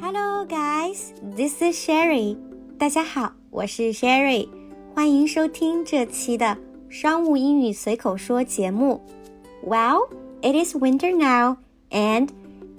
[0.00, 1.12] Hello, guys.
[1.36, 2.36] This is Sherry.
[2.76, 4.48] 大家好，我是 Sherry，
[4.92, 6.58] 欢迎收听这期的
[6.90, 9.00] 商务英语随口说节目。
[9.64, 10.08] Well,
[10.42, 11.58] it is winter now,
[11.90, 12.28] and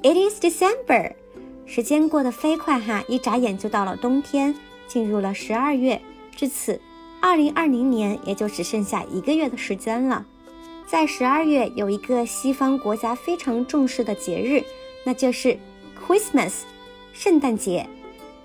[0.03, 1.13] it is December.
[1.65, 4.53] 时间过得飞快哈，一眨眼就到了冬天，
[4.87, 6.01] 进入了十二月。
[6.35, 6.81] 至此，
[7.21, 10.25] 二零二零年也就只剩下一个月的时间了。
[10.85, 14.63] 在十二月有一个西方国家非常重视的节日，
[15.05, 15.57] 那就是
[15.97, 16.63] Christmas，
[17.15, 17.87] 圣诞节。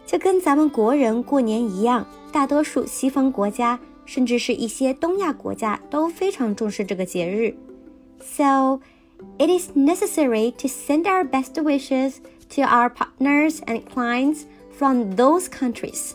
[0.07, 7.55] 就跟咱们国人过年一样，大多数西方国家，甚至是一些东亚国家都非常重视这个节日。
[8.21, 8.81] So
[9.39, 12.15] it is necessary to send our best wishes
[12.55, 14.43] to our partners and clients
[14.77, 16.13] from those countries.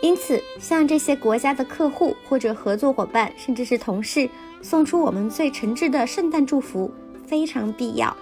[0.00, 4.28] 因此，向这些国家的客户或者合作伙伴，甚至是同事，
[4.62, 6.90] 送出我们最诚挚的圣诞祝福
[7.26, 8.16] 非常必要。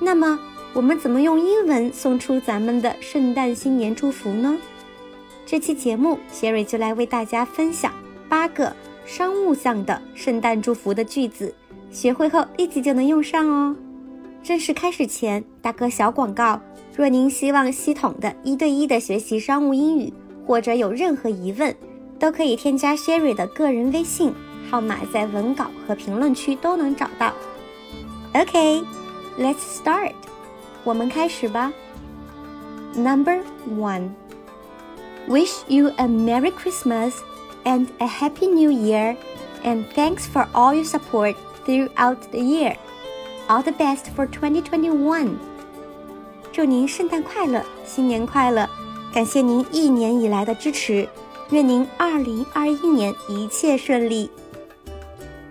[0.00, 0.38] 那么，
[0.72, 4.56] 我们怎么用英文送出咱们的圣诞新年祝福呢？
[5.44, 7.92] 这期节目，谢瑞就来为大家分享
[8.28, 8.72] 八个
[9.04, 11.52] 商务向的圣诞祝福的句子，
[11.90, 13.74] 学会后立即就能用上哦。
[14.44, 16.60] 正式开始前，打个小广告：
[16.96, 20.12] 若您希望系统的一对一的学习商务英语，
[20.46, 21.74] 或者有任何疑问，
[22.16, 24.32] 都可以添加 Sherry 的个人微信，
[24.70, 27.34] 号码在文稿和评论区都能找到。
[28.34, 30.12] OK，let's start。
[30.89, 31.71] 我们开始吧。
[32.95, 34.11] Number one,
[35.27, 37.13] wish you a Merry Christmas
[37.63, 39.17] and a Happy New Year,
[39.63, 41.35] and thanks for all your support
[41.65, 42.77] throughout the year.
[43.47, 45.35] All the best for 2021.
[46.51, 48.69] 祝您圣诞快乐，新年快乐！
[49.13, 51.07] 感谢您一年以来的支持，
[51.49, 54.29] 愿您2021年一切顺利。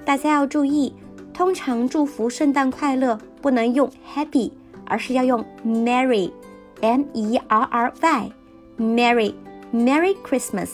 [0.04, 0.94] 大家要注意，
[1.34, 4.50] 通常祝福圣诞快乐不能用 Happy。
[4.88, 7.92] 而是要用 Merry，M E R R
[8.78, 10.70] Y，Merry，Merry Christmas，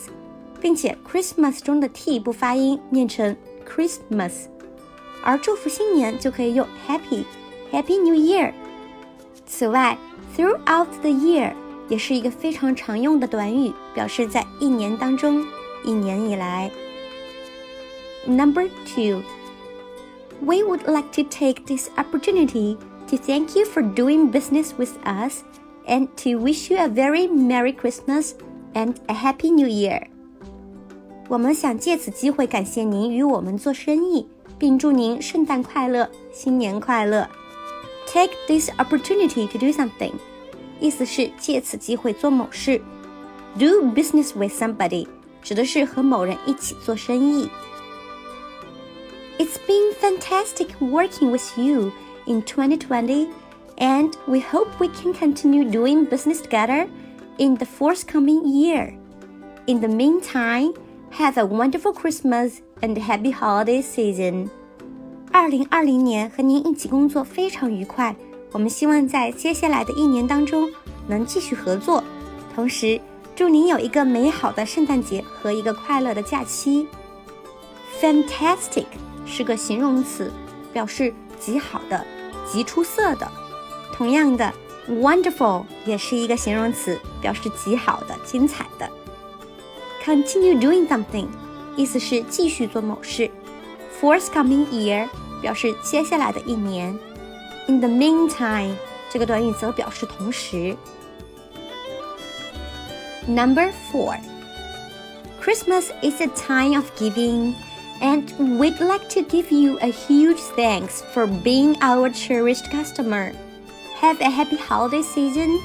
[0.59, 3.35] 并且 Christmas 中的 T 不发音，念成
[3.67, 4.47] Christmas。
[5.23, 8.53] 而祝福新年就可以用 Happy，Happy New Year。
[9.45, 9.97] 此外，
[10.35, 11.53] Throughout the year
[11.89, 15.45] 也是一个非常常用的短语，表示在一年当中，
[15.83, 16.71] 一年以来。
[18.25, 19.23] Number two,
[20.39, 25.43] we would like to take this opportunity to thank you for doing business with us
[25.87, 28.33] and to wish you a very Merry Christmas
[28.73, 30.07] and a Happy New Year.
[31.27, 37.27] 我们想借此机会感谢您与我们做生意，并祝您圣诞快乐、新年快乐。
[38.07, 40.11] Take this opportunity to do something，
[40.79, 42.81] 意思是借此机会做某事。
[43.57, 45.07] Do business with somebody
[45.41, 47.49] 指的是和某人一起做生意。
[49.37, 51.91] It's been fantastic working with you
[52.27, 53.27] in 2020,
[53.77, 56.87] and we hope we can continue doing business together
[57.37, 58.93] in the forthcoming year.
[59.65, 60.73] In the meantime,
[61.11, 64.49] have a wonderful Christmas and happy holiday season.
[65.31, 68.15] 二零二零年和您一起工作非常愉快，
[68.51, 70.69] 我们希望在接下来的一年当中
[71.07, 72.03] 能继续合作，
[72.53, 72.99] 同时
[73.35, 76.87] 祝您有一个美好的圣诞节和一个快乐的假期。
[78.01, 78.85] Fantastic
[79.25, 80.31] 是个形容词，
[80.73, 82.05] 表示极好的。
[82.51, 83.29] 极出色的。
[83.93, 84.53] 同样的，
[84.89, 88.89] wonderful 也是一个形容词，表示极好的、精彩的。
[90.03, 91.27] Continue doing something，
[91.75, 93.29] 意思是继续做某事。
[94.01, 95.07] Forthcoming year
[95.41, 96.97] 表示接下来的一年。
[97.67, 98.73] In the meantime
[99.09, 100.75] 这个短语则表示同时。
[103.27, 104.17] Number four.
[105.39, 107.53] Christmas is a time of giving
[108.01, 108.23] and
[108.57, 113.31] we'd like to give you a huge thanks for being our cherished customer.
[113.99, 115.59] Have a happy holiday season,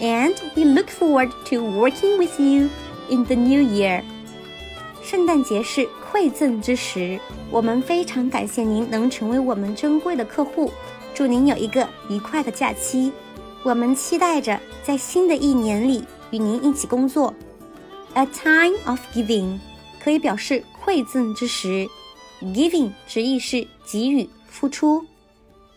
[0.00, 2.68] and we look forward to working with you
[3.08, 4.02] in the new year.
[5.02, 10.72] 圣诞节是馈赠之时，我们非常感谢您能成为我们珍贵的客户，
[11.14, 13.12] 祝您有一个愉快的假期。
[13.62, 17.32] 我们期待着在新的一年里与您一起工作。
[18.14, 19.60] A time of giving
[20.02, 21.88] 可以表示 馈赠之时，
[22.40, 25.06] giving 直译是给予、付出。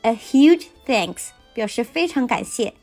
[0.02, 2.74] A huge thanks 表示非常感谢。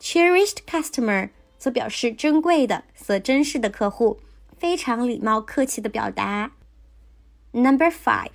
[0.00, 4.20] Cherished customer 则表示珍贵的、所珍视的客户，
[4.58, 6.52] 非常礼貌客气的表达。
[7.52, 8.32] Number five,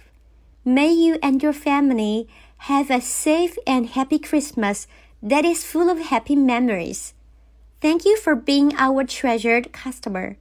[0.64, 2.28] may you and your family
[2.68, 4.84] have a safe and happy Christmas
[5.22, 7.12] that is full of happy memories.
[7.82, 10.38] Thank you for being our treasured customer.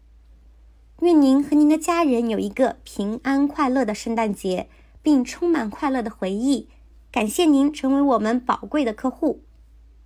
[1.01, 4.69] 愿您和您的家人有一个平安快乐的圣诞节，
[5.01, 6.69] 并充满快乐的回忆。
[7.12, 9.42] 感谢您成为我们宝贵的客户。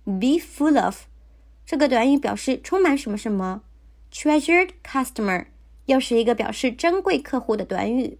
[0.04, 1.02] Be full of，
[1.66, 3.60] 这个短语表示充满什么什么。
[4.10, 5.46] Treasured customer
[5.84, 8.18] 又是一个表示珍贵客户的短语。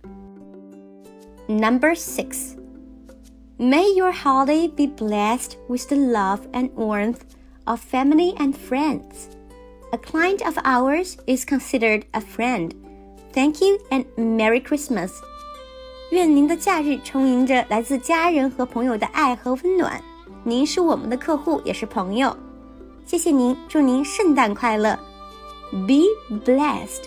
[1.49, 2.57] Number six.
[3.59, 7.21] May your holiday be blessed with the love and warmth
[7.65, 9.35] of family and friends.
[9.97, 12.75] A client of ours is considered a friend.
[13.33, 15.11] Thank you and Merry Christmas.
[16.11, 19.99] 愿您的假日充盈着来自家人和朋友的爱和温暖。
[20.45, 22.37] 您是我们的客户，也是朋友。
[23.07, 24.99] 谢谢您，祝您圣诞快乐。
[25.71, 26.05] Be
[26.45, 27.05] blessed，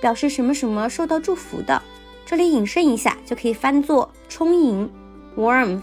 [0.00, 1.82] 表示什么什么受到祝福的。
[2.24, 4.88] 这里引申一下，就可以翻作充盈。
[5.36, 5.82] Warmth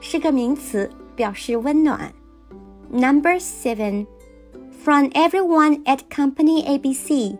[0.00, 2.12] 是个名词，表示温暖。
[2.90, 4.06] Number seven.
[4.83, 7.37] From everyone at Company ABC,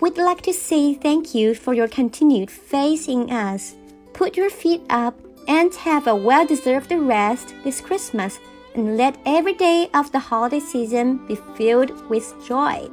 [0.00, 3.74] we'd like to say thank you for your continued faith in us.
[4.12, 5.14] Put your feet up
[5.46, 8.38] and have a well deserved rest this Christmas,
[8.74, 12.90] and let every day of the holiday season be filled with joy.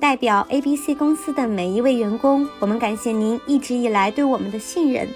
[0.00, 5.08] 代表 ABC 公司的每一位员工，我们感谢您一直以来对我们的信任。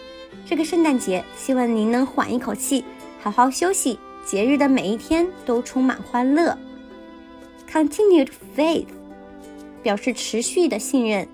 [0.44, 2.84] 这个圣诞节，希望您能缓一口气，
[3.22, 3.98] 好好休息。
[4.24, 6.58] 节日的每一天都充满欢乐。
[7.71, 8.87] Continued faith
[9.83, 11.27] 表示持续的信任。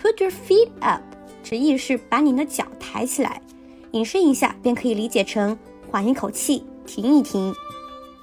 [0.00, 1.02] Put your feet up
[1.42, 3.40] 直译是把你的脚抬起来，
[3.92, 5.58] 引申一下便可以理解成
[5.90, 7.54] 缓一口气，停一停。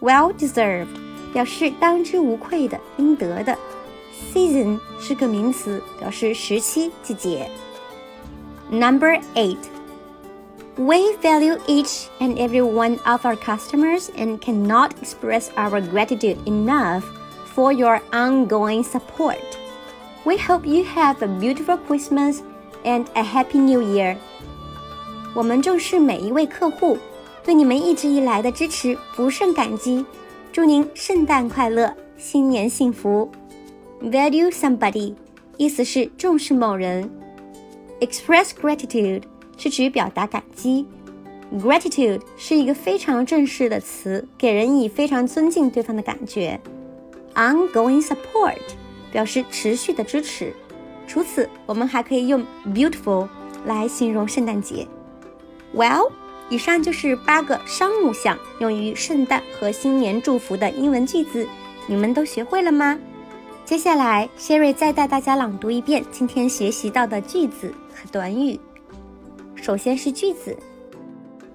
[0.01, 0.87] Well deserved
[1.33, 3.57] 表示当之无愧的，应得的。
[4.33, 7.49] Season 是个名词，表示时期、季节。
[8.69, 9.57] Number eight.
[10.76, 17.04] We value each and every one of our customers and cannot express our gratitude enough
[17.54, 19.38] for your ongoing support.
[20.24, 22.42] We hope you have a beautiful Christmas
[22.84, 24.16] and a happy New Year.
[25.34, 26.98] 我们重视每一位客户，
[27.44, 30.04] 对你们一直以来的支持不胜感激。
[30.52, 33.30] 祝您圣诞快乐，新年幸福。
[34.02, 35.14] Value somebody，
[35.56, 37.10] 意思是重视某人。
[38.00, 39.22] Express gratitude
[39.57, 40.85] 是指表达感激。
[41.53, 46.59] Gratitude 是一个非常正式的词，给人以非常尊敬对方的感觉。
[47.35, 48.57] Ongoing support
[49.11, 50.53] 表示持续的支持。
[51.07, 52.43] 除此，我们还可以用
[52.73, 53.27] beautiful
[53.65, 54.87] 来形容圣诞节。
[55.73, 56.11] Well，
[56.49, 61.47] 以上就是八个商务项用于圣诞和新年祝福的英文句子，
[61.85, 62.97] 你们都学会了吗？
[63.63, 68.59] 接下来，Sherry 再带大家朗读一遍今天学习到的句子和短语。
[69.64, 70.56] 首先是句子：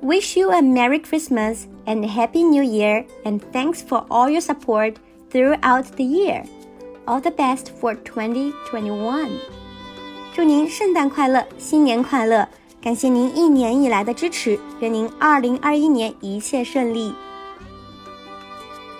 [0.02, 4.42] Wish you a Merry Christmas and a Happy New Year, and thanks for all your
[4.42, 4.96] support
[5.32, 6.46] throughout the year.
[7.06, 9.30] All the best for 2021.
[10.34, 12.48] 祝您圣诞快乐，新年快乐！
[12.82, 17.14] 感谢您一年以来的支持，愿您2021年一切顺利。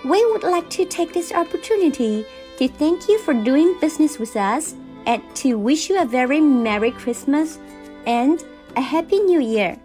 [0.04, 2.24] We would like to take this opportunity
[2.58, 4.74] to thank you for doing business with us
[5.04, 7.58] and to wish you a very Merry Christmas
[8.06, 8.40] and
[8.74, 9.76] a Happy New Year。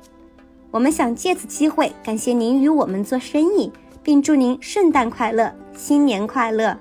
[0.72, 6.78] 我们想借此机会感谢您与我们做生意，并祝您圣诞快乐，新年快乐。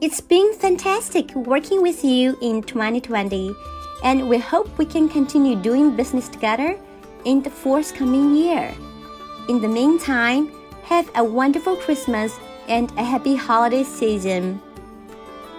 [0.00, 3.54] It's been fantastic working with you in 2020,
[4.02, 6.76] and we hope we can continue doing business together
[7.24, 8.72] in the forthcoming year.
[9.48, 10.48] In the meantime,
[10.88, 12.32] have a wonderful Christmas
[12.68, 14.58] and a happy holiday season.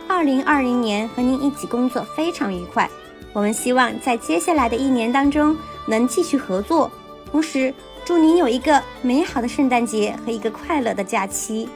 [0.07, 2.87] 二零二零年和您一起工作非常愉快。
[3.33, 5.55] 我们希望在接下来的一年当中
[5.87, 6.91] 能继续合作，
[7.31, 11.67] 同时祝您有一个美好的圣诞节和一个快乐的假期。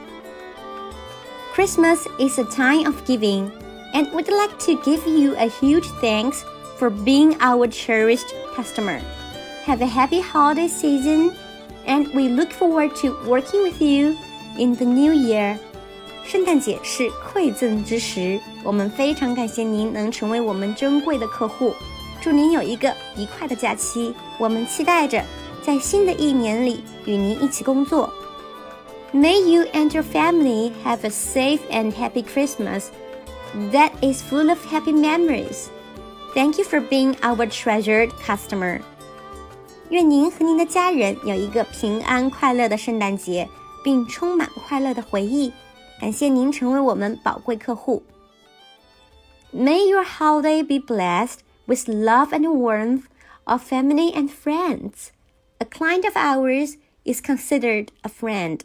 [1.54, 3.50] Christmas is a time of giving,
[3.92, 6.40] and we'd like to give you a huge thanks
[6.78, 9.00] for being our cherished customer.
[9.66, 11.32] Have a happy holiday season,
[11.86, 14.16] and we look forward to working with you
[14.58, 15.58] in the new year.
[16.27, 21.73] 圣诞节是馈赠之时，我们非常感谢您能成为我们珍贵的客户。
[22.19, 25.23] 祝您有一个愉快的假期，我们期待着
[25.63, 28.11] 在新的一年里与您一起工作。
[29.13, 32.87] May you and your family have a safe and happy Christmas
[33.71, 35.67] that is full of happy memories.
[36.35, 38.81] Thank you for being our treasured customer.
[39.91, 43.47] 愿您和您的家人有一个平安快乐的圣诞节，
[43.81, 45.53] 并充满快乐的回忆。
[46.00, 48.02] 感谢您成为我们宝贵客户。
[49.52, 53.02] May your holiday be blessed with love and warmth
[53.44, 55.08] of family and friends.
[55.58, 58.60] A client of ours is considered a friend.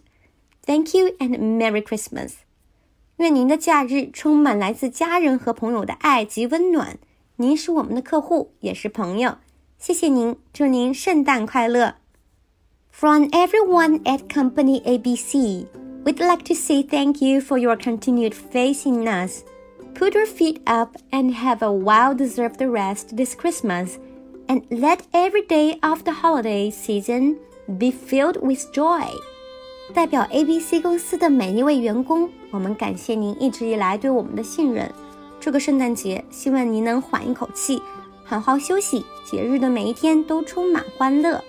[0.66, 2.34] Thank you and Merry Christmas.
[3.18, 6.98] 愿您的假日充满来自家人和朋友的爱及温暖。
[7.38, 9.38] 您是我们的客户，也是朋友。
[9.77, 11.96] 谢谢您，祝您圣诞快乐。
[12.89, 15.81] From everyone at Company ABC.
[16.04, 19.44] We'd like to say thank you for your continued faith in us.
[19.94, 23.98] Put your feet up and have a well deserved rest this Christmas,
[24.48, 27.36] and let every day of the holiday season
[27.68, 29.08] be filled with joy.
[29.94, 34.89] 代表 ABC 公司的每一位员工，我们感谢您一直以来对我们的信任。
[35.39, 37.82] 这个圣诞节，希望您能缓一口气，
[38.24, 41.44] 好好休息，节日的每一天都充满欢乐。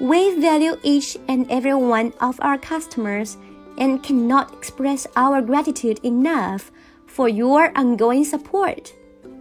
[0.00, 3.36] we value each and every one of our customers
[3.78, 6.70] and cannot express our gratitude enough
[7.06, 8.92] for your ongoing support.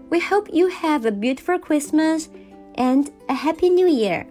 [0.09, 2.27] We hope you have a beautiful Christmas
[2.75, 4.25] and a happy New Year.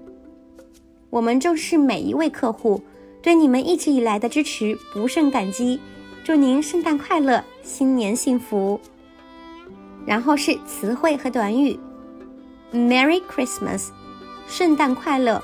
[1.10, 2.82] 我们重视每一位客户，
[3.22, 5.80] 对你们一直以来的支持不胜感激。
[6.24, 8.80] 祝您圣诞快乐，新年幸福。
[10.06, 11.78] 然后是词汇和短语：
[12.72, 13.88] Merry Christmas，
[14.46, 15.42] 圣诞快乐。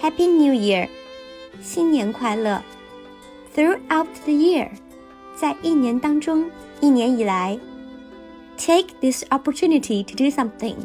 [0.00, 0.88] Happy New Year，
[1.62, 2.62] 新年快乐。
[3.54, 4.70] Throughout the year，
[5.36, 6.50] 在一年当中，
[6.80, 7.58] 一年以来。
[8.56, 10.76] Take this opportunity to do something，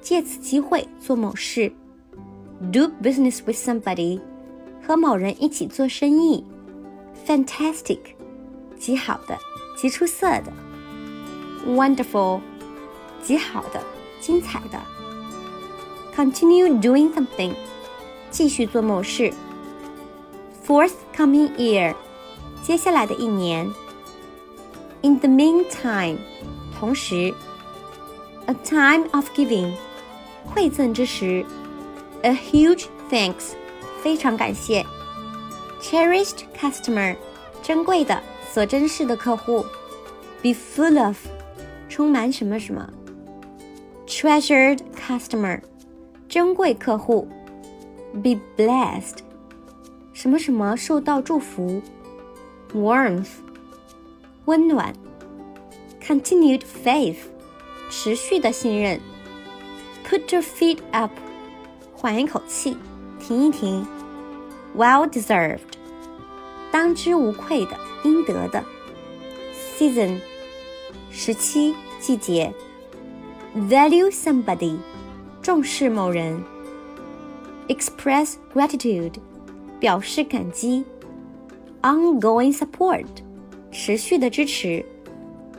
[0.00, 1.72] 借此机会做某事。
[2.72, 4.20] Do business with somebody，
[4.86, 6.44] 和某人一起做生意。
[7.26, 7.98] Fantastic，
[8.78, 9.38] 极好的，
[9.76, 10.52] 极出色的。
[11.66, 12.40] Wonderful，
[13.22, 13.82] 极好的，
[14.20, 14.80] 精彩的。
[16.16, 17.54] Continue doing something。
[18.32, 19.32] 继续做某事。
[20.66, 21.94] Forthcoming year，
[22.62, 23.66] 接下来的一年。
[25.02, 26.18] In the meantime，
[26.78, 27.32] 同时。
[28.46, 29.72] A time of giving，
[30.54, 31.44] 馈赠之时。
[32.22, 33.52] A huge thanks，
[34.02, 34.84] 非常感谢。
[35.80, 37.16] Cherished customer，
[37.62, 38.20] 珍贵的、
[38.52, 39.64] 所珍视的客户。
[40.42, 41.16] Be full of，
[41.88, 42.88] 充满什么什么。
[44.06, 45.60] Treasured customer，
[46.28, 47.28] 珍贵客户。
[48.21, 49.19] Be blessed，
[50.13, 51.81] 什么什么受到祝福
[52.73, 53.29] ，warmth，
[54.45, 54.93] 温暖
[56.01, 57.17] ，continued faith，
[57.89, 58.99] 持续的信任
[60.05, 61.11] ，put your feet up，
[61.93, 62.77] 缓一口气，
[63.19, 63.85] 停一停
[64.77, 65.59] ，well deserved，
[66.71, 68.63] 当之无愧的，应得的
[69.77, 70.19] ，season，
[71.09, 72.53] 时期，季节
[73.55, 74.77] ，value somebody，
[75.41, 76.43] 重视某人。
[77.67, 79.13] Express gratitude，
[79.79, 80.83] 表示感激
[81.81, 83.05] ；ongoing support，
[83.71, 84.85] 持续的支持。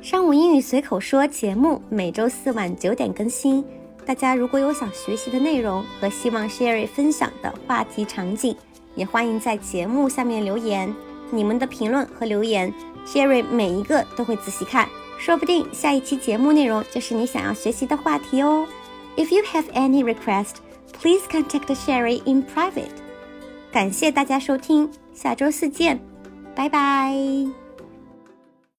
[0.00, 3.64] 商务英语随口说节目每周四晚九点更新。
[4.04, 8.54] 大家如果有想学习的内容和希望 Sherry 分享的话题场景，
[8.94, 10.94] 也欢迎在节目下面留言。
[11.30, 12.70] 你们的评论和留言
[13.06, 14.86] ，Sherry 每一个都会仔细看，
[15.18, 18.66] 说不定下一期节目内容就是你想要学习的话题哦。
[19.16, 20.56] If you have any request,
[21.04, 22.88] please contact Sherry in private。
[23.70, 26.00] 感谢大家收听，下周四见，
[26.56, 27.63] 拜拜。